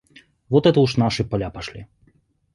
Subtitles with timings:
[0.49, 1.85] Вот это уж наши поля пошли.